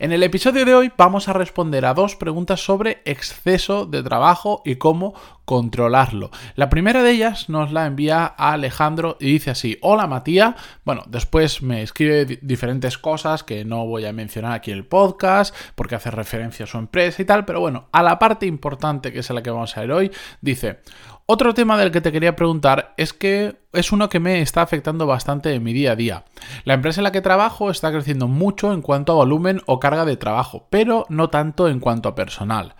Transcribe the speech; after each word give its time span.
En 0.00 0.10
el 0.10 0.24
episodio 0.24 0.64
de 0.64 0.74
hoy 0.74 0.92
vamos 0.96 1.28
a 1.28 1.32
responder 1.32 1.84
a 1.86 1.94
dos 1.94 2.16
preguntas 2.16 2.64
sobre 2.64 3.00
exceso 3.04 3.86
de 3.86 4.02
trabajo 4.02 4.60
y 4.64 4.74
cómo 4.74 5.14
controlarlo. 5.44 6.30
La 6.56 6.70
primera 6.70 7.02
de 7.02 7.10
ellas 7.10 7.48
nos 7.48 7.72
la 7.72 7.86
envía 7.86 8.34
a 8.36 8.52
Alejandro 8.52 9.16
y 9.20 9.32
dice 9.32 9.50
así, 9.50 9.78
hola 9.82 10.06
Matías, 10.06 10.54
bueno, 10.84 11.02
después 11.06 11.62
me 11.62 11.82
escribe 11.82 12.24
diferentes 12.42 12.98
cosas 12.98 13.42
que 13.42 13.64
no 13.64 13.86
voy 13.86 14.06
a 14.06 14.12
mencionar 14.12 14.52
aquí 14.52 14.70
en 14.70 14.78
el 14.78 14.86
podcast 14.86 15.54
porque 15.74 15.94
hace 15.94 16.10
referencia 16.10 16.64
a 16.64 16.68
su 16.68 16.78
empresa 16.78 17.22
y 17.22 17.24
tal, 17.24 17.44
pero 17.44 17.60
bueno, 17.60 17.88
a 17.92 18.02
la 18.02 18.18
parte 18.18 18.46
importante 18.46 19.12
que 19.12 19.20
es 19.20 19.30
a 19.30 19.34
la 19.34 19.42
que 19.42 19.50
vamos 19.50 19.76
a 19.76 19.80
ver 19.80 19.92
hoy, 19.92 20.10
dice, 20.40 20.80
otro 21.26 21.54
tema 21.54 21.78
del 21.78 21.90
que 21.90 22.02
te 22.02 22.12
quería 22.12 22.36
preguntar 22.36 22.92
es 22.98 23.14
que 23.14 23.56
es 23.72 23.92
uno 23.92 24.10
que 24.10 24.20
me 24.20 24.42
está 24.42 24.60
afectando 24.60 25.06
bastante 25.06 25.54
en 25.54 25.62
mi 25.62 25.72
día 25.72 25.92
a 25.92 25.96
día. 25.96 26.24
La 26.64 26.74
empresa 26.74 27.00
en 27.00 27.04
la 27.04 27.12
que 27.12 27.22
trabajo 27.22 27.70
está 27.70 27.90
creciendo 27.90 28.28
mucho 28.28 28.74
en 28.74 28.82
cuanto 28.82 29.12
a 29.12 29.16
volumen 29.16 29.62
o 29.64 29.80
carga 29.80 30.04
de 30.04 30.18
trabajo, 30.18 30.66
pero 30.68 31.06
no 31.08 31.30
tanto 31.30 31.68
en 31.68 31.80
cuanto 31.80 32.10
a 32.10 32.14
personal. 32.14 32.74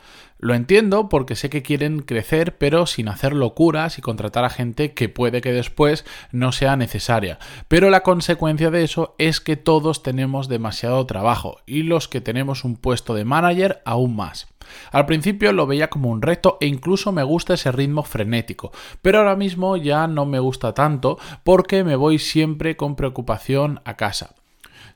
Lo 0.44 0.52
entiendo 0.52 1.08
porque 1.08 1.36
sé 1.36 1.48
que 1.48 1.62
quieren 1.62 2.00
crecer 2.00 2.58
pero 2.58 2.84
sin 2.84 3.08
hacer 3.08 3.32
locuras 3.32 3.96
y 3.96 4.02
contratar 4.02 4.44
a 4.44 4.50
gente 4.50 4.92
que 4.92 5.08
puede 5.08 5.40
que 5.40 5.54
después 5.54 6.04
no 6.32 6.52
sea 6.52 6.76
necesaria. 6.76 7.38
Pero 7.66 7.88
la 7.88 8.02
consecuencia 8.02 8.70
de 8.70 8.84
eso 8.84 9.14
es 9.16 9.40
que 9.40 9.56
todos 9.56 10.02
tenemos 10.02 10.48
demasiado 10.48 11.06
trabajo 11.06 11.62
y 11.64 11.84
los 11.84 12.08
que 12.08 12.20
tenemos 12.20 12.62
un 12.64 12.76
puesto 12.76 13.14
de 13.14 13.24
manager 13.24 13.80
aún 13.86 14.16
más. 14.16 14.48
Al 14.92 15.06
principio 15.06 15.50
lo 15.54 15.66
veía 15.66 15.88
como 15.88 16.10
un 16.10 16.20
reto 16.20 16.58
e 16.60 16.66
incluso 16.66 17.10
me 17.10 17.22
gusta 17.22 17.54
ese 17.54 17.72
ritmo 17.72 18.02
frenético, 18.02 18.70
pero 19.00 19.20
ahora 19.20 19.36
mismo 19.36 19.78
ya 19.78 20.06
no 20.08 20.26
me 20.26 20.40
gusta 20.40 20.74
tanto 20.74 21.18
porque 21.42 21.84
me 21.84 21.96
voy 21.96 22.18
siempre 22.18 22.76
con 22.76 22.96
preocupación 22.96 23.80
a 23.86 23.96
casa. 23.96 24.34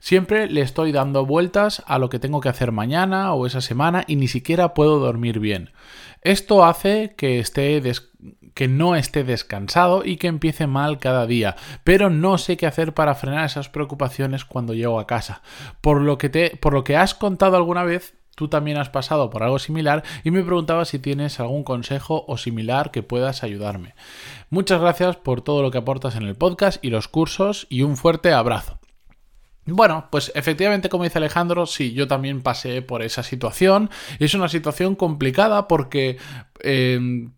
Siempre 0.00 0.48
le 0.48 0.60
estoy 0.60 0.92
dando 0.92 1.27
vueltas 1.27 1.82
a 1.86 1.98
lo 1.98 2.08
que 2.08 2.18
tengo 2.18 2.41
que 2.41 2.48
hacer 2.48 2.72
mañana 2.72 3.32
o 3.34 3.46
esa 3.46 3.60
semana 3.60 4.04
y 4.06 4.16
ni 4.16 4.28
siquiera 4.28 4.74
puedo 4.74 4.98
dormir 4.98 5.41
bien. 5.41 5.70
Esto 6.22 6.64
hace 6.64 7.14
que 7.16 7.41
esté 7.41 7.80
que 8.54 8.69
no 8.69 8.96
esté 8.96 9.22
descansado 9.22 10.04
y 10.04 10.16
que 10.16 10.26
empiece 10.26 10.66
mal 10.66 10.98
cada 10.98 11.26
día, 11.26 11.54
pero 11.84 12.10
no 12.10 12.38
sé 12.38 12.56
qué 12.56 12.66
hacer 12.66 12.92
para 12.92 13.14
frenar 13.14 13.44
esas 13.44 13.69
preocupaciones 13.69 14.44
cuando 14.44 14.74
llego 14.74 14.98
a 14.98 15.06
casa. 15.06 15.42
Por 15.80 16.00
lo 16.00 16.19
que 16.19 16.28
te 16.28 16.56
por 16.56 16.72
lo 16.72 16.84
que 16.84 16.96
has 16.96 17.14
contado 17.14 17.56
alguna 17.56 17.84
vez, 17.84 18.14
tú 18.34 18.48
también 18.48 18.78
has 18.78 18.88
pasado 18.88 19.30
por 19.30 19.42
algo 19.42 19.58
similar 19.58 20.02
y 20.24 20.30
me 20.30 20.42
preguntaba 20.42 20.84
si 20.84 20.98
tienes 20.98 21.38
algún 21.41 21.64
consejo 21.64 22.24
o 22.26 22.36
similar 22.36 22.91
que 22.91 23.02
puedas 23.02 23.42
ayudarme. 23.42 23.94
Muchas 24.50 24.80
gracias 24.80 25.16
por 25.16 25.42
todo 25.42 25.62
lo 25.62 25.70
que 25.70 25.78
aportas 25.78 26.16
en 26.16 26.22
el 26.24 26.36
podcast 26.36 26.84
y 26.84 26.91
los 26.91 27.08
cursos 27.08 27.66
y 27.69 27.82
un 27.82 27.96
fuerte 27.96 28.32
abrazo. 28.32 28.78
Bueno, 29.74 30.08
pues 30.11 30.33
efectivamente, 30.34 30.88
como 30.88 31.05
dice 31.05 31.19
Alejandro, 31.19 31.66
sí, 31.66 31.92
yo 31.92 32.08
también 32.08 32.42
pasé 32.42 32.83
por 32.83 33.02
esa 33.02 33.22
situación. 33.22 33.91
Es 34.19 34.34
una 34.34 34.48
situación 34.48 34.94
complicada 34.94 35.69
porque 35.69 36.19
Em, 36.61 37.33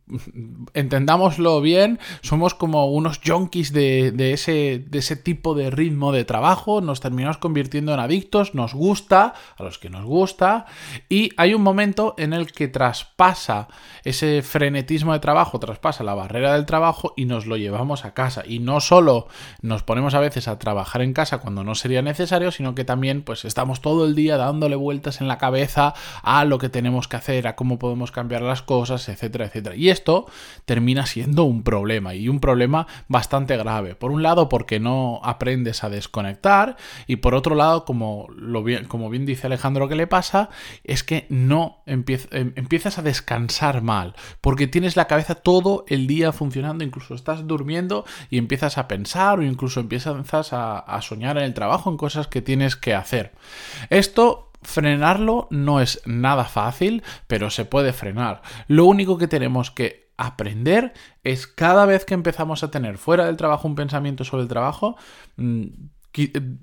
entendámoslo 0.75 1.61
bien, 1.61 1.99
somos 2.23 2.55
como 2.55 2.91
unos 2.91 3.21
junkies 3.25 3.72
de, 3.72 4.33
ese, 4.33 4.84
de 4.87 4.99
ese 4.99 5.17
tipo 5.17 5.55
de 5.55 5.71
ritmo 5.71 6.12
de 6.12 6.25
trabajo, 6.25 6.81
nos 6.81 7.00
terminamos 7.00 7.39
convirtiendo 7.39 7.94
en 7.94 8.00
adictos, 8.00 8.55
nos 8.55 8.75
gusta, 8.75 9.34
a 9.56 9.62
los 9.62 9.78
que 9.78 9.91
nos 9.91 10.05
gusta, 10.05 10.67
y 11.09 11.31
hay 11.37 11.55
un 11.55 11.62
momento 11.62 12.15
en 12.19 12.33
el 12.33 12.50
que 12.53 12.69
traspasa 12.69 13.69
ese 14.05 14.43
frenetismo 14.43 15.12
de 15.12 15.21
trabajo, 15.21 15.61
traspasa 15.61 16.05
la 16.05 16.15
barrera 16.15 16.55
del 16.55 16.67
trabajo 16.67 17.15
y 17.17 17.27
nos 17.27 17.47
lo 17.47 17.56
llevamos 17.56 18.05
a 18.05 18.15
casa. 18.15 18.43
Y 18.47 18.59
no 18.59 18.81
solo 18.81 19.28
nos 19.62 19.83
ponemos 19.83 20.15
a 20.15 20.21
veces 20.21 20.49
a 20.49 20.59
trabajar 20.59 21.03
en 21.03 21.12
casa 21.12 21.39
cuando 21.39 21.65
no 21.65 21.75
sería 21.75 22.03
necesario, 22.03 22.50
sino 22.50 22.75
que 22.75 22.84
también 22.84 23.23
pues 23.23 23.44
estamos 23.44 23.81
todo 23.81 24.06
el 24.06 24.15
día 24.15 24.37
dándole 24.37 24.77
vueltas 24.77 25.21
en 25.21 25.28
la 25.28 25.39
cabeza 25.39 25.94
a 26.23 26.44
lo 26.44 26.59
que 26.59 26.69
tenemos 26.69 27.09
que 27.09 27.17
hacer, 27.17 27.47
a 27.47 27.56
cómo 27.56 27.78
podemos 27.78 28.11
cambiar 28.11 28.43
las 28.43 28.62
cosas, 28.62 29.09
etcétera, 29.12 29.47
etcétera. 29.47 29.76
Y 29.76 29.91
esto 29.91 30.26
termina 30.65 31.06
siendo 31.06 31.44
un 31.44 31.62
problema 31.62 32.15
y 32.15 32.28
un 32.28 32.41
problema 32.41 32.87
bastante 33.09 33.56
grave. 33.56 33.94
Por 33.94 34.10
un 34.10 34.22
lado, 34.22 34.48
porque 34.48 34.81
no 34.81 35.21
aprendes 35.22 35.84
a 35.84 35.91
desconectar 35.91 36.76
y 37.06 37.16
por 37.16 37.34
otro 37.34 37.54
lado, 37.54 37.84
como, 37.84 38.28
lo 38.34 38.62
bien, 38.62 38.87
como 38.87 39.10
bien 39.10 39.26
dice 39.26 39.47
Alejandro 39.47 39.88
que 39.88 39.94
le 39.94 40.06
pasa, 40.06 40.50
es 40.84 41.04
que 41.04 41.26
no 41.28 41.82
em, 41.87 42.04
empiezas 42.56 42.99
a 42.99 43.03
descansar 43.03 43.82
mal 43.82 44.15
porque 44.41 44.66
tienes 44.66 44.97
la 44.97 45.06
cabeza 45.06 45.34
todo 45.34 45.84
el 45.88 46.06
día 46.06 46.32
funcionando, 46.32 46.84
incluso 46.84 47.15
estás 47.15 47.47
durmiendo 47.47 48.04
y 48.31 48.38
empiezas 48.38 48.78
a 48.78 48.88
pensar 48.88 49.38
o 49.38 49.43
incluso 49.43 49.81
empiezas 49.81 50.53
a, 50.53 50.78
a 50.78 51.03
soñar 51.03 51.37
en 51.38 51.44
el 51.44 51.54
trabajo, 51.54 51.91
en 51.91 51.97
cosas 51.97 52.26
que 52.26 52.43
tienes 52.43 52.76
que 52.76 52.94
hacer. 52.94 53.32
Esto 53.88 54.50
Frenarlo 54.62 55.48
no 55.50 55.81
es 55.81 56.03
nada 56.06 56.44
fácil, 56.44 57.03
pero 57.26 57.50
se 57.50 57.65
puede 57.65 57.93
frenar. 57.93 58.43
Lo 58.69 58.84
único 58.84 59.19
que 59.19 59.28
tenemos 59.28 59.71
que 59.71 60.10
aprender 60.16 60.93
es 61.25 61.47
cada 61.47 61.87
vez 61.87 62.04
que 62.04 62.15
empezamos 62.15 62.62
a 62.62 62.70
tener 62.70 62.99
fuera 62.99 63.25
del 63.25 63.38
trabajo 63.38 63.66
un 63.66 63.75
pensamiento 63.75 64.22
sobre 64.22 64.43
el 64.43 64.49
trabajo, 64.49 64.97
mm, 65.37 65.65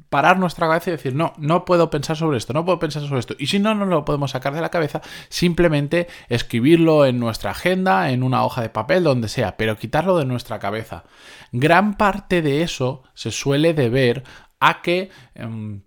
parar 0.09 0.37
nuestra 0.39 0.67
cabeza 0.67 0.89
y 0.89 0.93
decir, 0.93 1.15
no, 1.15 1.33
no 1.37 1.63
puedo 1.65 1.89
pensar 1.89 2.17
sobre 2.17 2.37
esto, 2.37 2.53
no 2.53 2.65
puedo 2.65 2.79
pensar 2.79 3.01
sobre 3.03 3.19
esto. 3.19 3.35
Y 3.39 3.47
si 3.47 3.59
no, 3.59 3.73
no 3.73 3.85
lo 3.85 4.03
podemos 4.05 4.31
sacar 4.31 4.53
de 4.53 4.61
la 4.61 4.69
cabeza, 4.69 5.01
simplemente 5.29 6.07
escribirlo 6.27 7.05
en 7.05 7.19
nuestra 7.19 7.51
agenda, 7.51 8.11
en 8.11 8.23
una 8.23 8.43
hoja 8.43 8.61
de 8.61 8.69
papel, 8.69 9.03
donde 9.03 9.29
sea, 9.29 9.55
pero 9.57 9.77
quitarlo 9.77 10.17
de 10.17 10.25
nuestra 10.25 10.59
cabeza. 10.59 11.05
Gran 11.51 11.95
parte 11.95 12.41
de 12.41 12.61
eso 12.61 13.03
se 13.13 13.31
suele 13.31 13.73
deber 13.73 14.23
a 14.59 14.81
que... 14.81 15.09
Em, 15.33 15.81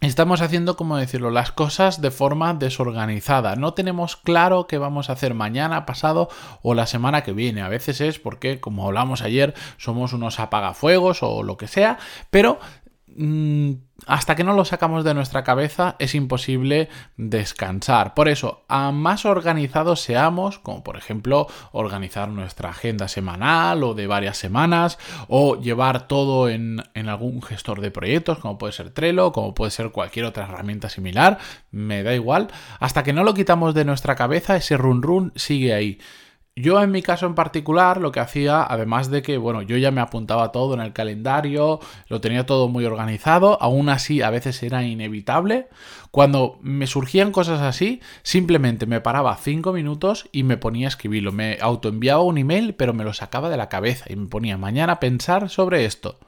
Estamos 0.00 0.42
haciendo, 0.42 0.76
como 0.76 0.96
decirlo, 0.96 1.32
las 1.32 1.50
cosas 1.50 2.00
de 2.00 2.12
forma 2.12 2.54
desorganizada. 2.54 3.56
No 3.56 3.74
tenemos 3.74 4.16
claro 4.16 4.68
qué 4.68 4.78
vamos 4.78 5.10
a 5.10 5.14
hacer 5.14 5.34
mañana, 5.34 5.86
pasado 5.86 6.28
o 6.62 6.74
la 6.74 6.86
semana 6.86 7.24
que 7.24 7.32
viene. 7.32 7.62
A 7.62 7.68
veces 7.68 8.00
es 8.00 8.20
porque, 8.20 8.60
como 8.60 8.86
hablamos 8.86 9.22
ayer, 9.22 9.54
somos 9.76 10.12
unos 10.12 10.38
apagafuegos 10.38 11.24
o 11.24 11.42
lo 11.42 11.56
que 11.56 11.66
sea, 11.66 11.98
pero 12.30 12.60
hasta 14.06 14.36
que 14.36 14.44
no 14.44 14.54
lo 14.54 14.64
sacamos 14.64 15.04
de 15.04 15.12
nuestra 15.12 15.42
cabeza 15.42 15.96
es 15.98 16.14
imposible 16.14 16.88
descansar. 17.16 18.14
Por 18.14 18.28
eso, 18.28 18.64
a 18.68 18.92
más 18.92 19.24
organizados 19.24 20.00
seamos, 20.00 20.60
como 20.60 20.84
por 20.84 20.96
ejemplo 20.96 21.48
organizar 21.72 22.28
nuestra 22.28 22.70
agenda 22.70 23.08
semanal 23.08 23.82
o 23.82 23.94
de 23.94 24.06
varias 24.06 24.36
semanas, 24.36 24.98
o 25.26 25.60
llevar 25.60 26.06
todo 26.06 26.48
en, 26.48 26.82
en 26.94 27.08
algún 27.08 27.42
gestor 27.42 27.80
de 27.80 27.90
proyectos, 27.90 28.38
como 28.38 28.56
puede 28.56 28.72
ser 28.72 28.90
Trello, 28.90 29.32
como 29.32 29.52
puede 29.52 29.72
ser 29.72 29.90
cualquier 29.90 30.26
otra 30.26 30.44
herramienta 30.44 30.88
similar, 30.88 31.38
me 31.72 32.04
da 32.04 32.14
igual, 32.14 32.48
hasta 32.78 33.02
que 33.02 33.12
no 33.12 33.24
lo 33.24 33.34
quitamos 33.34 33.74
de 33.74 33.84
nuestra 33.84 34.14
cabeza, 34.14 34.56
ese 34.56 34.76
run 34.76 35.02
run 35.02 35.32
sigue 35.34 35.74
ahí. 35.74 35.98
Yo 36.60 36.82
en 36.82 36.90
mi 36.90 37.02
caso 37.02 37.26
en 37.26 37.36
particular 37.36 38.00
lo 38.00 38.10
que 38.10 38.18
hacía, 38.18 38.64
además 38.64 39.10
de 39.10 39.22
que, 39.22 39.38
bueno, 39.38 39.62
yo 39.62 39.76
ya 39.76 39.92
me 39.92 40.00
apuntaba 40.00 40.50
todo 40.50 40.74
en 40.74 40.80
el 40.80 40.92
calendario, 40.92 41.78
lo 42.08 42.20
tenía 42.20 42.46
todo 42.46 42.68
muy 42.68 42.84
organizado, 42.84 43.62
aún 43.62 43.88
así 43.88 44.22
a 44.22 44.30
veces 44.30 44.60
era 44.64 44.82
inevitable. 44.82 45.68
Cuando 46.10 46.58
me 46.60 46.88
surgían 46.88 47.30
cosas 47.30 47.60
así, 47.60 48.00
simplemente 48.22 48.86
me 48.86 49.00
paraba 49.00 49.36
cinco 49.36 49.72
minutos 49.72 50.28
y 50.32 50.42
me 50.42 50.56
ponía 50.56 50.88
a 50.88 50.90
escribirlo. 50.90 51.30
Me 51.30 51.58
autoenviaba 51.60 52.22
un 52.22 52.38
email, 52.38 52.74
pero 52.74 52.92
me 52.92 53.04
lo 53.04 53.12
sacaba 53.12 53.50
de 53.50 53.56
la 53.56 53.68
cabeza 53.68 54.06
y 54.08 54.16
me 54.16 54.26
ponía 54.26 54.58
mañana 54.58 54.94
a 54.94 55.00
pensar 55.00 55.50
sobre 55.50 55.84
esto. 55.84 56.18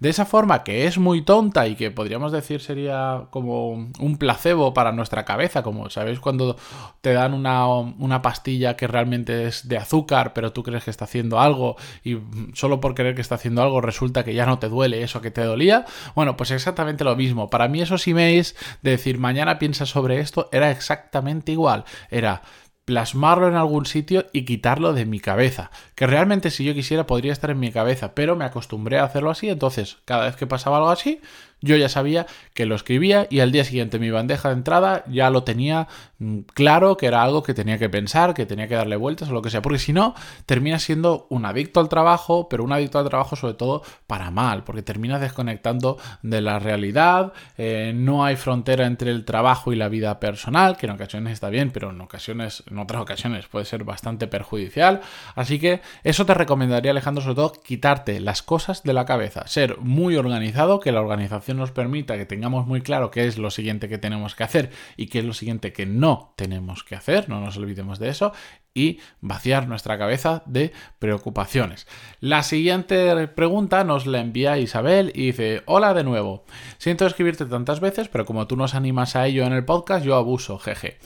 De 0.00 0.08
esa 0.08 0.24
forma 0.24 0.62
que 0.62 0.86
es 0.86 0.98
muy 0.98 1.22
tonta 1.22 1.66
y 1.66 1.74
que 1.74 1.90
podríamos 1.90 2.32
decir 2.32 2.60
sería 2.60 3.26
como 3.30 3.70
un 3.70 4.16
placebo 4.18 4.72
para 4.74 4.92
nuestra 4.92 5.24
cabeza, 5.24 5.62
como 5.62 5.90
sabéis 5.90 6.20
cuando 6.20 6.56
te 7.00 7.12
dan 7.12 7.34
una, 7.34 7.66
una 7.66 8.22
pastilla 8.22 8.76
que 8.76 8.86
realmente 8.86 9.46
es 9.46 9.68
de 9.68 9.76
azúcar, 9.76 10.32
pero 10.34 10.52
tú 10.52 10.62
crees 10.62 10.84
que 10.84 10.90
está 10.90 11.04
haciendo 11.04 11.40
algo 11.40 11.76
y 12.04 12.18
solo 12.54 12.80
por 12.80 12.94
creer 12.94 13.14
que 13.14 13.20
está 13.20 13.34
haciendo 13.34 13.62
algo 13.62 13.80
resulta 13.80 14.24
que 14.24 14.34
ya 14.34 14.46
no 14.46 14.58
te 14.58 14.68
duele 14.68 15.02
eso 15.02 15.20
que 15.20 15.30
te 15.30 15.42
dolía. 15.42 15.84
Bueno, 16.14 16.36
pues 16.36 16.50
exactamente 16.50 17.04
lo 17.04 17.16
mismo. 17.16 17.50
Para 17.50 17.68
mí 17.68 17.80
esos 17.80 18.06
emails 18.06 18.54
de 18.82 18.92
decir 18.92 19.18
mañana 19.18 19.58
piensa 19.58 19.86
sobre 19.86 20.20
esto 20.20 20.48
era 20.52 20.70
exactamente 20.70 21.52
igual. 21.52 21.84
Era 22.10 22.42
plasmarlo 22.88 23.48
en 23.48 23.54
algún 23.54 23.84
sitio 23.84 24.24
y 24.32 24.46
quitarlo 24.46 24.94
de 24.94 25.04
mi 25.04 25.20
cabeza. 25.20 25.70
Que 25.94 26.06
realmente 26.06 26.50
si 26.50 26.64
yo 26.64 26.72
quisiera 26.72 27.06
podría 27.06 27.34
estar 27.34 27.50
en 27.50 27.60
mi 27.60 27.70
cabeza, 27.70 28.14
pero 28.14 28.34
me 28.34 28.46
acostumbré 28.46 28.98
a 28.98 29.04
hacerlo 29.04 29.30
así, 29.30 29.50
entonces 29.50 29.98
cada 30.06 30.24
vez 30.24 30.36
que 30.36 30.46
pasaba 30.46 30.78
algo 30.78 30.88
así, 30.88 31.20
yo 31.60 31.76
ya 31.76 31.88
sabía 31.88 32.26
que 32.54 32.66
lo 32.66 32.74
escribía 32.74 33.26
y 33.30 33.40
al 33.40 33.50
día 33.50 33.64
siguiente 33.64 33.98
mi 33.98 34.10
bandeja 34.10 34.48
de 34.48 34.54
entrada 34.54 35.04
ya 35.08 35.28
lo 35.30 35.42
tenía 35.42 35.88
mm, 36.18 36.40
claro 36.54 36.96
que 36.96 37.06
era 37.06 37.22
algo 37.22 37.42
que 37.42 37.54
tenía 37.54 37.78
que 37.78 37.88
pensar, 37.88 38.34
que 38.34 38.46
tenía 38.46 38.68
que 38.68 38.74
darle 38.74 38.96
vueltas 38.96 39.28
o 39.28 39.32
lo 39.32 39.42
que 39.42 39.50
sea, 39.50 39.62
porque 39.62 39.78
si 39.78 39.92
no, 39.92 40.14
termina 40.46 40.78
siendo 40.78 41.26
un 41.30 41.44
adicto 41.46 41.80
al 41.80 41.88
trabajo, 41.88 42.48
pero 42.48 42.62
un 42.62 42.72
adicto 42.72 42.98
al 42.98 43.08
trabajo 43.08 43.36
sobre 43.36 43.54
todo 43.54 43.82
para 44.06 44.30
mal, 44.30 44.64
porque 44.64 44.82
terminas 44.82 45.20
desconectando 45.20 45.98
de 46.22 46.40
la 46.40 46.58
realidad, 46.58 47.32
eh, 47.56 47.92
no 47.94 48.24
hay 48.24 48.36
frontera 48.36 48.86
entre 48.86 49.10
el 49.10 49.24
trabajo 49.24 49.72
y 49.72 49.76
la 49.76 49.88
vida 49.88 50.20
personal, 50.20 50.76
que 50.76 50.86
en 50.86 50.92
ocasiones 50.92 51.32
está 51.32 51.50
bien, 51.50 51.70
pero 51.72 51.90
en 51.90 52.00
ocasiones, 52.00 52.62
en 52.78 52.84
otras 52.84 53.02
ocasiones 53.02 53.46
puede 53.48 53.64
ser 53.64 53.84
bastante 53.84 54.26
perjudicial, 54.26 55.00
así 55.34 55.58
que 55.58 55.80
eso 56.04 56.24
te 56.24 56.34
recomendaría 56.34 56.92
Alejandro 56.92 57.22
sobre 57.22 57.36
todo 57.36 57.52
quitarte 57.52 58.20
las 58.20 58.42
cosas 58.42 58.82
de 58.82 58.92
la 58.92 59.04
cabeza, 59.04 59.46
ser 59.46 59.78
muy 59.78 60.16
organizado, 60.16 60.80
que 60.80 60.92
la 60.92 61.00
organización 61.00 61.58
nos 61.58 61.72
permita 61.72 62.16
que 62.16 62.26
tengamos 62.26 62.66
muy 62.66 62.80
claro 62.80 63.10
qué 63.10 63.26
es 63.26 63.38
lo 63.38 63.50
siguiente 63.50 63.88
que 63.88 63.98
tenemos 63.98 64.34
que 64.34 64.44
hacer 64.44 64.70
y 64.96 65.06
qué 65.06 65.18
es 65.18 65.24
lo 65.24 65.34
siguiente 65.34 65.72
que 65.72 65.86
no 65.86 66.32
tenemos 66.36 66.84
que 66.84 66.94
hacer, 66.94 67.28
no 67.28 67.40
nos 67.40 67.56
olvidemos 67.56 67.98
de 67.98 68.08
eso, 68.08 68.32
y 68.78 69.00
vaciar 69.20 69.66
nuestra 69.66 69.98
cabeza 69.98 70.42
de 70.46 70.72
preocupaciones. 71.00 71.88
La 72.20 72.44
siguiente 72.44 73.26
pregunta 73.26 73.82
nos 73.82 74.06
la 74.06 74.20
envía 74.20 74.58
Isabel 74.58 75.10
y 75.14 75.26
dice, 75.26 75.62
hola 75.66 75.94
de 75.94 76.04
nuevo, 76.04 76.44
siento 76.78 77.04
escribirte 77.04 77.44
tantas 77.46 77.80
veces, 77.80 78.08
pero 78.08 78.24
como 78.24 78.46
tú 78.46 78.56
nos 78.56 78.76
animas 78.76 79.16
a 79.16 79.26
ello 79.26 79.44
en 79.44 79.52
el 79.52 79.64
podcast, 79.64 80.04
yo 80.04 80.14
abuso, 80.14 80.58
jeje. 80.58 80.98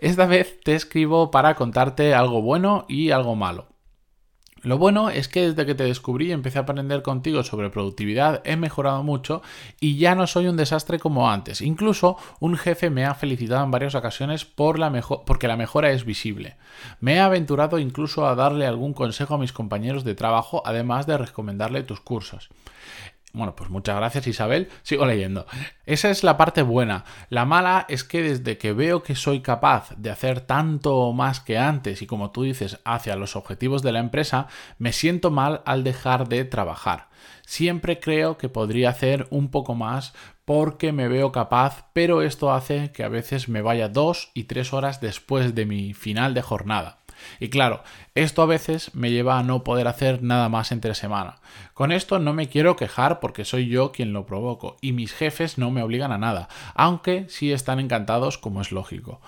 Esta 0.00 0.24
vez 0.24 0.60
te 0.64 0.74
escribo 0.74 1.30
para 1.30 1.56
contarte 1.56 2.14
algo 2.14 2.40
bueno 2.40 2.86
y 2.88 3.10
algo 3.10 3.36
malo. 3.36 3.68
Lo 4.62 4.76
bueno 4.76 5.08
es 5.08 5.28
que 5.28 5.48
desde 5.48 5.64
que 5.64 5.74
te 5.74 5.84
descubrí 5.84 6.28
y 6.28 6.32
empecé 6.32 6.58
a 6.58 6.62
aprender 6.62 7.02
contigo 7.02 7.42
sobre 7.42 7.70
productividad 7.70 8.42
he 8.44 8.56
mejorado 8.56 9.02
mucho 9.02 9.40
y 9.80 9.96
ya 9.96 10.14
no 10.14 10.26
soy 10.26 10.48
un 10.48 10.56
desastre 10.58 10.98
como 10.98 11.30
antes. 11.30 11.62
Incluso 11.62 12.18
un 12.40 12.56
jefe 12.56 12.90
me 12.90 13.06
ha 13.06 13.14
felicitado 13.14 13.64
en 13.64 13.70
varias 13.70 13.94
ocasiones 13.94 14.44
por 14.44 14.78
la 14.78 14.90
porque 15.24 15.48
la 15.48 15.56
mejora 15.56 15.92
es 15.92 16.04
visible. 16.04 16.56
Me 17.00 17.14
he 17.14 17.20
aventurado 17.20 17.78
incluso 17.78 18.26
a 18.26 18.34
darle 18.34 18.66
algún 18.66 18.92
consejo 18.92 19.34
a 19.34 19.38
mis 19.38 19.52
compañeros 19.52 20.04
de 20.04 20.14
trabajo, 20.14 20.62
además 20.66 21.06
de 21.06 21.16
recomendarle 21.16 21.82
tus 21.82 22.00
cursos. 22.00 22.50
Bueno, 23.32 23.54
pues 23.54 23.70
muchas 23.70 23.96
gracias 23.96 24.26
Isabel, 24.26 24.68
sigo 24.82 25.06
leyendo. 25.06 25.46
Esa 25.86 26.10
es 26.10 26.24
la 26.24 26.36
parte 26.36 26.62
buena. 26.62 27.04
La 27.28 27.44
mala 27.44 27.86
es 27.88 28.02
que 28.02 28.22
desde 28.22 28.58
que 28.58 28.72
veo 28.72 29.04
que 29.04 29.14
soy 29.14 29.40
capaz 29.40 29.90
de 29.96 30.10
hacer 30.10 30.40
tanto 30.40 31.12
más 31.12 31.38
que 31.38 31.56
antes 31.56 32.02
y 32.02 32.06
como 32.06 32.32
tú 32.32 32.42
dices, 32.42 32.80
hacia 32.84 33.14
los 33.14 33.36
objetivos 33.36 33.82
de 33.82 33.92
la 33.92 34.00
empresa, 34.00 34.48
me 34.78 34.92
siento 34.92 35.30
mal 35.30 35.62
al 35.64 35.84
dejar 35.84 36.28
de 36.28 36.44
trabajar. 36.44 37.08
Siempre 37.46 38.00
creo 38.00 38.36
que 38.36 38.48
podría 38.48 38.90
hacer 38.90 39.26
un 39.30 39.50
poco 39.50 39.74
más 39.74 40.12
porque 40.44 40.92
me 40.92 41.06
veo 41.06 41.30
capaz, 41.30 41.86
pero 41.92 42.22
esto 42.22 42.52
hace 42.52 42.90
que 42.90 43.04
a 43.04 43.08
veces 43.08 43.48
me 43.48 43.62
vaya 43.62 43.88
dos 43.88 44.30
y 44.34 44.44
tres 44.44 44.72
horas 44.72 45.00
después 45.00 45.54
de 45.54 45.66
mi 45.66 45.94
final 45.94 46.34
de 46.34 46.42
jornada. 46.42 46.99
Y 47.38 47.48
claro, 47.48 47.82
esto 48.14 48.42
a 48.42 48.46
veces 48.46 48.94
me 48.94 49.10
lleva 49.10 49.38
a 49.38 49.42
no 49.42 49.64
poder 49.64 49.88
hacer 49.88 50.22
nada 50.22 50.48
más 50.48 50.72
entre 50.72 50.94
semana. 50.94 51.40
Con 51.74 51.92
esto 51.92 52.18
no 52.18 52.32
me 52.32 52.48
quiero 52.48 52.76
quejar 52.76 53.20
porque 53.20 53.44
soy 53.44 53.68
yo 53.68 53.92
quien 53.92 54.12
lo 54.12 54.26
provoco 54.26 54.76
y 54.80 54.92
mis 54.92 55.12
jefes 55.12 55.58
no 55.58 55.70
me 55.70 55.82
obligan 55.82 56.12
a 56.12 56.18
nada, 56.18 56.48
aunque 56.74 57.26
sí 57.28 57.52
están 57.52 57.80
encantados 57.80 58.38
como 58.38 58.60
es 58.60 58.72
lógico. 58.72 59.20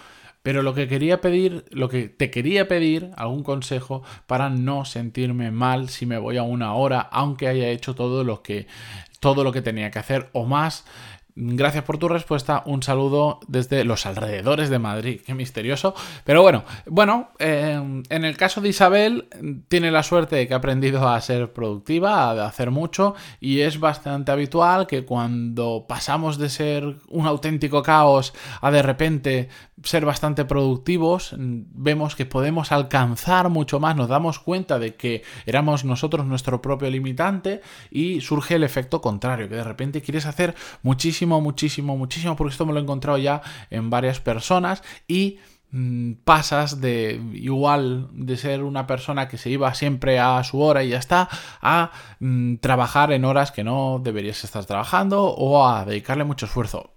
Pero 0.42 0.62
lo 0.62 0.74
que 0.74 0.88
quería 0.88 1.20
pedir, 1.20 1.64
lo 1.70 1.88
que 1.88 2.08
te 2.08 2.30
quería 2.30 2.66
pedir, 2.66 3.12
algún 3.16 3.44
consejo 3.44 4.02
para 4.26 4.50
no 4.50 4.84
sentirme 4.84 5.52
mal 5.52 5.88
si 5.88 6.04
me 6.04 6.18
voy 6.18 6.36
a 6.36 6.42
una 6.42 6.74
hora, 6.74 7.00
aunque 7.00 7.46
haya 7.46 7.68
hecho 7.68 7.94
todo 7.94 8.24
lo 8.24 8.42
que 8.42 8.66
todo 9.20 9.44
lo 9.44 9.52
que 9.52 9.62
tenía 9.62 9.92
que 9.92 10.00
hacer 10.00 10.30
o 10.32 10.46
más 10.46 10.84
Gracias 11.34 11.84
por 11.84 11.96
tu 11.96 12.08
respuesta. 12.08 12.62
Un 12.66 12.82
saludo 12.82 13.40
desde 13.48 13.84
los 13.84 14.04
alrededores 14.04 14.68
de 14.68 14.78
Madrid. 14.78 15.20
Qué 15.24 15.32
misterioso. 15.32 15.94
Pero 16.24 16.42
bueno, 16.42 16.64
bueno, 16.86 17.30
eh, 17.38 17.80
en 18.08 18.24
el 18.24 18.36
caso 18.36 18.60
de 18.60 18.68
Isabel, 18.68 19.28
tiene 19.68 19.90
la 19.90 20.02
suerte 20.02 20.36
de 20.36 20.46
que 20.46 20.52
ha 20.52 20.58
aprendido 20.58 21.08
a 21.08 21.20
ser 21.22 21.52
productiva, 21.52 22.30
a 22.30 22.46
hacer 22.46 22.70
mucho, 22.70 23.14
y 23.40 23.60
es 23.60 23.80
bastante 23.80 24.30
habitual 24.30 24.86
que 24.86 25.06
cuando 25.06 25.86
pasamos 25.88 26.36
de 26.36 26.50
ser 26.50 26.96
un 27.08 27.26
auténtico 27.26 27.82
caos 27.82 28.34
a 28.60 28.70
de 28.70 28.82
repente 28.82 29.48
ser 29.82 30.04
bastante 30.04 30.44
productivos, 30.44 31.34
vemos 31.38 32.14
que 32.14 32.26
podemos 32.26 32.72
alcanzar 32.72 33.48
mucho 33.48 33.80
más, 33.80 33.96
nos 33.96 34.08
damos 34.08 34.38
cuenta 34.38 34.78
de 34.78 34.94
que 34.94 35.22
éramos 35.46 35.84
nosotros 35.84 36.26
nuestro 36.26 36.62
propio 36.62 36.90
limitante 36.90 37.62
y 37.90 38.20
surge 38.20 38.56
el 38.56 38.64
efecto 38.64 39.00
contrario, 39.00 39.48
que 39.48 39.56
de 39.56 39.64
repente 39.64 40.02
quieres 40.02 40.26
hacer 40.26 40.54
muchísimo 40.82 41.21
muchísimo, 41.26 41.96
muchísimo, 41.96 42.36
porque 42.36 42.52
esto 42.52 42.66
me 42.66 42.72
lo 42.72 42.78
he 42.78 42.82
encontrado 42.82 43.18
ya 43.18 43.42
en 43.70 43.90
varias 43.90 44.20
personas 44.20 44.82
y 45.06 45.38
mm, 45.70 46.12
pasas 46.24 46.80
de 46.80 47.20
igual 47.34 48.08
de 48.12 48.36
ser 48.36 48.62
una 48.62 48.86
persona 48.86 49.28
que 49.28 49.38
se 49.38 49.50
iba 49.50 49.72
siempre 49.74 50.18
a 50.18 50.42
su 50.44 50.60
hora 50.60 50.84
y 50.84 50.90
ya 50.90 50.98
está, 50.98 51.28
a 51.60 51.90
mm, 52.20 52.56
trabajar 52.56 53.12
en 53.12 53.24
horas 53.24 53.52
que 53.52 53.64
no 53.64 54.00
deberías 54.02 54.44
estar 54.44 54.64
trabajando 54.64 55.24
o 55.24 55.66
a 55.66 55.84
dedicarle 55.84 56.24
mucho 56.24 56.46
esfuerzo 56.46 56.91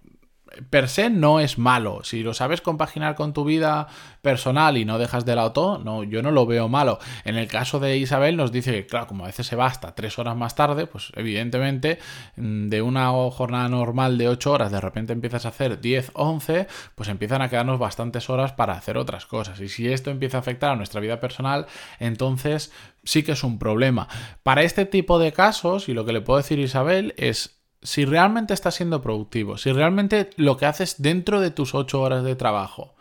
per 0.70 0.88
se 0.88 1.10
no 1.10 1.40
es 1.40 1.58
malo. 1.58 2.00
Si 2.04 2.22
lo 2.22 2.34
sabes 2.34 2.60
compaginar 2.60 3.14
con 3.14 3.32
tu 3.32 3.44
vida 3.44 3.88
personal 4.22 4.76
y 4.76 4.84
no 4.84 4.98
dejas 4.98 5.24
de 5.24 5.36
lado 5.36 5.52
todo, 5.52 5.78
no, 5.78 6.04
yo 6.04 6.22
no 6.22 6.30
lo 6.30 6.46
veo 6.46 6.68
malo. 6.68 6.98
En 7.24 7.36
el 7.36 7.48
caso 7.48 7.80
de 7.80 7.96
Isabel 7.96 8.36
nos 8.36 8.52
dice 8.52 8.72
que, 8.72 8.86
claro, 8.86 9.06
como 9.06 9.24
a 9.24 9.28
veces 9.28 9.46
se 9.46 9.56
va 9.56 9.66
hasta 9.66 9.94
tres 9.94 10.18
horas 10.18 10.36
más 10.36 10.54
tarde, 10.54 10.86
pues 10.86 11.12
evidentemente 11.14 11.98
mm, 12.36 12.68
de 12.68 12.82
una 12.82 13.10
jornada 13.30 13.68
normal 13.68 14.18
de 14.18 14.28
ocho 14.28 14.52
horas, 14.52 14.72
de 14.72 14.80
repente 14.80 15.12
empiezas 15.12 15.46
a 15.46 15.50
hacer 15.50 15.80
10, 15.80 16.12
11, 16.14 16.66
pues 16.94 17.08
empiezan 17.08 17.42
a 17.42 17.48
quedarnos 17.48 17.78
bastantes 17.78 18.28
horas 18.30 18.52
para 18.52 18.74
hacer 18.74 18.96
otras 18.96 19.26
cosas. 19.26 19.60
Y 19.60 19.68
si 19.68 19.92
esto 19.92 20.10
empieza 20.10 20.38
a 20.38 20.40
afectar 20.40 20.72
a 20.72 20.76
nuestra 20.76 21.00
vida 21.00 21.20
personal, 21.20 21.66
entonces 21.98 22.72
sí 23.04 23.22
que 23.22 23.32
es 23.32 23.44
un 23.44 23.58
problema. 23.58 24.08
Para 24.42 24.62
este 24.62 24.84
tipo 24.84 25.18
de 25.18 25.32
casos, 25.32 25.88
y 25.88 25.94
lo 25.94 26.04
que 26.04 26.12
le 26.12 26.20
puedo 26.20 26.38
decir 26.38 26.58
Isabel 26.58 27.14
es 27.16 27.55
si 27.86 28.04
realmente 28.04 28.52
estás 28.52 28.74
siendo 28.74 29.00
productivo, 29.00 29.56
si 29.58 29.72
realmente 29.72 30.30
lo 30.36 30.56
que 30.56 30.66
haces 30.66 30.96
dentro 31.00 31.40
de 31.40 31.50
tus 31.50 31.74
ocho 31.74 32.02
horas 32.02 32.24
de 32.24 32.34
trabajo 32.34 32.96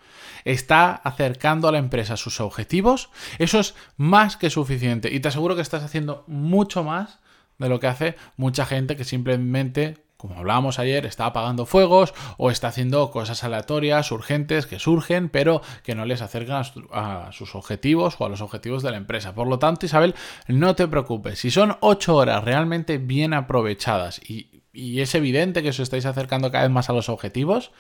está 0.45 0.91
acercando 0.91 1.67
a 1.67 1.71
la 1.71 1.79
empresa 1.79 2.17
sus 2.17 2.39
objetivos, 2.39 3.09
eso 3.39 3.59
es 3.59 3.73
más 3.97 4.37
que 4.37 4.51
suficiente. 4.51 5.11
Y 5.11 5.19
te 5.19 5.29
aseguro 5.29 5.55
que 5.55 5.63
estás 5.63 5.83
haciendo 5.83 6.23
mucho 6.27 6.83
más 6.83 7.19
de 7.57 7.67
lo 7.67 7.79
que 7.79 7.87
hace 7.87 8.15
mucha 8.37 8.67
gente 8.67 8.95
que 8.95 9.05
simplemente, 9.05 10.05
como 10.17 10.37
hablábamos 10.37 10.77
ayer, 10.77 11.07
está 11.07 11.25
apagando 11.25 11.65
fuegos 11.65 12.13
o 12.37 12.51
está 12.51 12.67
haciendo 12.67 13.09
cosas 13.09 13.43
aleatorias, 13.43 14.11
urgentes, 14.11 14.67
que 14.67 14.77
surgen, 14.77 15.29
pero 15.29 15.63
que 15.83 15.95
no 15.95 16.05
les 16.05 16.21
acercan 16.21 16.63
a, 16.91 17.31
sus 17.31 17.55
objetivos 17.55 18.15
o 18.19 18.25
a 18.25 18.29
los 18.29 18.41
objetivos 18.41 18.83
de 18.83 18.91
la 18.91 18.97
empresa. 18.97 19.33
Por 19.33 19.47
lo 19.47 19.57
tanto, 19.57 19.87
Isabel, 19.87 20.13
no 20.47 20.75
te 20.75 20.87
preocupes. 20.87 21.39
Si 21.39 21.49
son 21.49 21.77
ocho 21.79 22.15
horas 22.15 22.43
realmente 22.43 22.99
bien 22.99 23.33
aprovechadas 23.33 24.21
y 24.29 24.54
y 24.75 25.01
es 25.01 25.15
evidente 25.15 25.63
que 25.63 25.69
os 25.69 25.79
estáis 25.79 26.05
acercando 26.05 26.51
cada 26.51 26.65
vez 26.65 26.71
más 26.71 26.89
a 26.89 26.93
los 26.93 27.09
objetivos, 27.09 27.71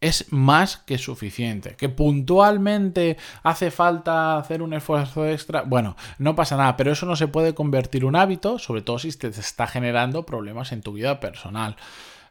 es 0.00 0.32
más 0.32 0.76
que 0.76 0.98
suficiente. 0.98 1.74
Que 1.76 1.88
puntualmente 1.88 3.16
hace 3.42 3.70
falta 3.70 4.38
hacer 4.38 4.62
un 4.62 4.74
esfuerzo 4.74 5.26
extra, 5.26 5.62
bueno, 5.62 5.96
no 6.18 6.36
pasa 6.36 6.56
nada, 6.56 6.76
pero 6.76 6.92
eso 6.92 7.06
no 7.06 7.16
se 7.16 7.28
puede 7.28 7.54
convertir 7.54 8.02
en 8.02 8.08
un 8.08 8.16
hábito, 8.16 8.58
sobre 8.58 8.82
todo 8.82 8.98
si 8.98 9.10
te 9.12 9.28
está 9.28 9.66
generando 9.66 10.24
problemas 10.24 10.72
en 10.72 10.82
tu 10.82 10.92
vida 10.92 11.20
personal. 11.20 11.76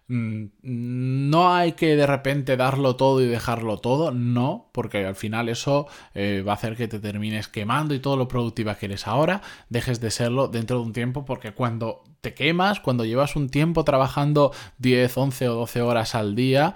Mm, 0.09 0.45
no 0.61 1.53
hay 1.53 1.73
que 1.73 1.97
de 1.97 2.07
repente 2.07 2.55
darlo 2.55 2.95
todo 2.95 3.21
y 3.21 3.27
dejarlo 3.27 3.77
todo, 3.79 4.11
no, 4.11 4.69
porque 4.71 5.05
al 5.05 5.15
final 5.15 5.49
eso 5.49 5.87
eh, 6.13 6.43
va 6.47 6.53
a 6.53 6.55
hacer 6.55 6.77
que 6.77 6.87
te 6.87 6.99
termines 6.99 7.49
quemando 7.49 7.93
y 7.93 7.99
todo 7.99 8.15
lo 8.15 8.29
productiva 8.29 8.75
que 8.75 8.85
eres 8.85 9.05
ahora, 9.05 9.41
dejes 9.69 9.99
de 9.99 10.09
serlo 10.11 10.47
dentro 10.47 10.79
de 10.79 10.85
un 10.85 10.93
tiempo, 10.93 11.25
porque 11.25 11.53
cuando 11.53 12.03
te 12.21 12.33
quemas, 12.33 12.79
cuando 12.79 13.03
llevas 13.03 13.35
un 13.35 13.49
tiempo 13.49 13.83
trabajando 13.83 14.53
10, 14.77 15.17
11 15.17 15.49
o 15.49 15.55
12 15.55 15.81
horas 15.81 16.15
al 16.15 16.35
día, 16.35 16.73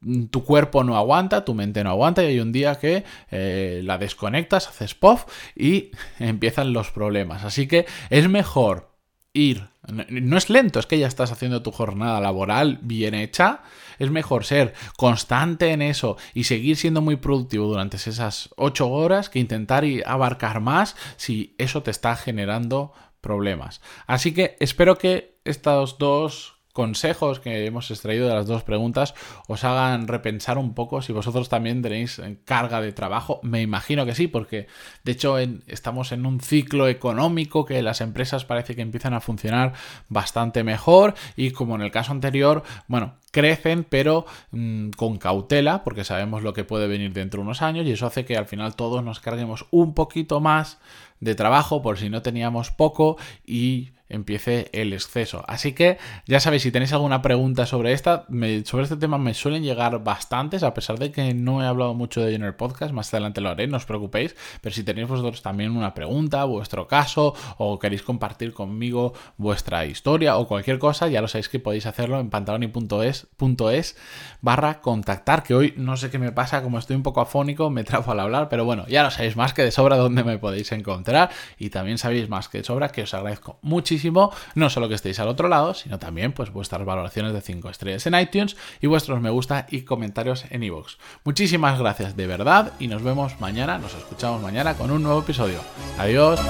mm, 0.00 0.26
tu 0.26 0.44
cuerpo 0.44 0.84
no 0.84 0.96
aguanta, 0.96 1.44
tu 1.46 1.54
mente 1.54 1.82
no 1.82 1.90
aguanta 1.90 2.22
y 2.22 2.26
hay 2.26 2.40
un 2.40 2.52
día 2.52 2.74
que 2.76 3.04
eh, 3.30 3.80
la 3.84 3.96
desconectas, 3.98 4.68
haces 4.68 4.94
puff 4.94 5.24
y 5.56 5.92
empiezan 6.18 6.72
los 6.74 6.90
problemas. 6.90 7.44
Así 7.44 7.66
que 7.66 7.86
es 8.10 8.28
mejor 8.28 8.90
ir. 9.32 9.68
No 9.90 10.36
es 10.36 10.50
lento, 10.50 10.78
es 10.78 10.86
que 10.86 10.98
ya 10.98 11.06
estás 11.06 11.32
haciendo 11.32 11.62
tu 11.62 11.72
jornada 11.72 12.20
laboral 12.20 12.78
bien 12.82 13.14
hecha. 13.14 13.62
Es 13.98 14.10
mejor 14.10 14.44
ser 14.44 14.74
constante 14.96 15.72
en 15.72 15.82
eso 15.82 16.16
y 16.34 16.44
seguir 16.44 16.76
siendo 16.76 17.00
muy 17.00 17.16
productivo 17.16 17.66
durante 17.66 17.96
esas 17.96 18.50
ocho 18.56 18.88
horas 18.90 19.30
que 19.30 19.38
intentar 19.38 19.84
abarcar 20.06 20.60
más 20.60 20.94
si 21.16 21.54
eso 21.58 21.82
te 21.82 21.90
está 21.90 22.16
generando 22.16 22.92
problemas. 23.20 23.80
Así 24.06 24.32
que 24.32 24.56
espero 24.60 24.98
que 24.98 25.38
estos 25.44 25.98
dos 25.98 26.57
consejos 26.78 27.40
que 27.40 27.66
hemos 27.66 27.90
extraído 27.90 28.28
de 28.28 28.34
las 28.34 28.46
dos 28.46 28.62
preguntas 28.62 29.12
os 29.48 29.64
hagan 29.64 30.06
repensar 30.06 30.58
un 30.58 30.74
poco 30.74 31.02
si 31.02 31.12
vosotros 31.12 31.48
también 31.48 31.82
tenéis 31.82 32.22
carga 32.44 32.80
de 32.80 32.92
trabajo. 32.92 33.40
Me 33.42 33.62
imagino 33.62 34.06
que 34.06 34.14
sí, 34.14 34.28
porque 34.28 34.68
de 35.02 35.10
hecho 35.10 35.38
estamos 35.38 36.12
en 36.12 36.24
un 36.24 36.38
ciclo 36.38 36.86
económico 36.86 37.64
que 37.64 37.82
las 37.82 38.00
empresas 38.00 38.44
parece 38.44 38.76
que 38.76 38.82
empiezan 38.82 39.12
a 39.12 39.20
funcionar 39.20 39.72
bastante 40.08 40.62
mejor 40.62 41.14
y 41.34 41.50
como 41.50 41.74
en 41.74 41.82
el 41.82 41.90
caso 41.90 42.12
anterior, 42.12 42.62
bueno, 42.86 43.14
crecen 43.32 43.82
pero 43.82 44.24
mm, 44.52 44.90
con 44.90 45.18
cautela 45.18 45.82
porque 45.82 46.04
sabemos 46.04 46.44
lo 46.44 46.52
que 46.52 46.62
puede 46.62 46.86
venir 46.86 47.12
dentro 47.12 47.40
de 47.40 47.46
unos 47.46 47.60
años 47.60 47.88
y 47.88 47.90
eso 47.90 48.06
hace 48.06 48.24
que 48.24 48.36
al 48.36 48.46
final 48.46 48.76
todos 48.76 49.02
nos 49.02 49.18
carguemos 49.18 49.66
un 49.72 49.94
poquito 49.94 50.38
más 50.38 50.78
de 51.18 51.34
trabajo 51.34 51.82
por 51.82 51.98
si 51.98 52.08
no 52.08 52.22
teníamos 52.22 52.70
poco 52.70 53.16
y 53.44 53.97
empiece 54.08 54.68
el 54.72 54.92
exceso. 54.92 55.44
Así 55.46 55.72
que 55.72 55.98
ya 56.26 56.40
sabéis, 56.40 56.62
si 56.62 56.72
tenéis 56.72 56.92
alguna 56.92 57.22
pregunta 57.22 57.66
sobre 57.66 57.92
esta, 57.92 58.26
sobre 58.64 58.84
este 58.84 58.96
tema 58.96 59.18
me 59.18 59.34
suelen 59.34 59.62
llegar 59.62 60.02
bastantes, 60.02 60.62
a 60.62 60.74
pesar 60.74 60.98
de 60.98 61.12
que 61.12 61.34
no 61.34 61.62
he 61.62 61.66
hablado 61.66 61.94
mucho 61.94 62.20
de 62.20 62.28
ello 62.28 62.36
en 62.36 62.44
el 62.44 62.54
podcast, 62.54 62.92
más 62.92 63.12
adelante 63.12 63.40
lo 63.40 63.50
haré, 63.50 63.66
no 63.66 63.76
os 63.76 63.86
preocupéis, 63.86 64.34
pero 64.60 64.74
si 64.74 64.82
tenéis 64.82 65.08
vosotros 65.08 65.42
también 65.42 65.76
una 65.76 65.94
pregunta, 65.94 66.44
vuestro 66.44 66.86
caso, 66.86 67.34
o 67.58 67.78
queréis 67.78 68.02
compartir 68.02 68.52
conmigo 68.52 69.12
vuestra 69.36 69.84
historia 69.86 70.36
o 70.36 70.48
cualquier 70.48 70.78
cosa, 70.78 71.08
ya 71.08 71.20
lo 71.20 71.28
sabéis 71.28 71.48
que 71.48 71.58
podéis 71.58 71.86
hacerlo 71.86 72.20
en 72.20 72.30
pantaloni.es 72.30 73.96
barra 74.40 74.80
contactar, 74.80 75.42
que 75.42 75.54
hoy 75.54 75.74
no 75.76 75.96
sé 75.96 76.10
qué 76.10 76.18
me 76.18 76.32
pasa, 76.32 76.62
como 76.62 76.78
estoy 76.78 76.96
un 76.96 77.02
poco 77.02 77.20
afónico, 77.20 77.70
me 77.70 77.84
trabo 77.84 78.12
al 78.12 78.20
hablar, 78.20 78.48
pero 78.48 78.64
bueno, 78.64 78.86
ya 78.88 79.02
lo 79.02 79.10
sabéis 79.10 79.36
más 79.36 79.52
que 79.52 79.62
de 79.62 79.70
sobra 79.70 79.96
dónde 79.96 80.24
me 80.24 80.38
podéis 80.38 80.72
encontrar 80.72 81.30
y 81.58 81.70
también 81.70 81.98
sabéis 81.98 82.28
más 82.28 82.48
que 82.48 82.58
de 82.58 82.64
sobra 82.64 82.88
que 82.88 83.02
os 83.02 83.14
agradezco 83.14 83.58
no 84.54 84.70
solo 84.70 84.88
que 84.88 84.94
estéis 84.94 85.20
al 85.20 85.28
otro 85.28 85.48
lado, 85.48 85.74
sino 85.74 85.98
también 85.98 86.32
pues 86.32 86.52
vuestras 86.52 86.84
valoraciones 86.84 87.32
de 87.32 87.40
5 87.40 87.70
estrellas 87.70 88.06
en 88.06 88.18
iTunes 88.18 88.56
y 88.80 88.86
vuestros 88.86 89.20
me 89.20 89.30
gusta 89.30 89.66
y 89.70 89.82
comentarios 89.82 90.44
en 90.50 90.62
iVoox. 90.62 90.96
Muchísimas 91.24 91.78
gracias 91.78 92.16
de 92.16 92.26
verdad 92.26 92.72
y 92.78 92.88
nos 92.88 93.02
vemos 93.02 93.40
mañana, 93.40 93.78
nos 93.78 93.94
escuchamos 93.94 94.42
mañana 94.42 94.74
con 94.74 94.90
un 94.90 95.02
nuevo 95.02 95.20
episodio. 95.20 95.60
Adiós. 95.98 96.40